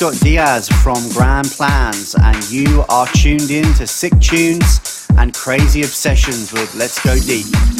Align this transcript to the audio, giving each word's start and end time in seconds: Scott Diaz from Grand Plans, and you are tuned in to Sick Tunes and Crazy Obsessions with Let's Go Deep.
Scott 0.00 0.18
Diaz 0.20 0.66
from 0.82 1.10
Grand 1.10 1.44
Plans, 1.50 2.14
and 2.22 2.50
you 2.50 2.86
are 2.88 3.06
tuned 3.08 3.50
in 3.50 3.64
to 3.74 3.86
Sick 3.86 4.18
Tunes 4.18 5.06
and 5.18 5.34
Crazy 5.34 5.82
Obsessions 5.82 6.54
with 6.54 6.74
Let's 6.74 7.04
Go 7.04 7.18
Deep. 7.18 7.79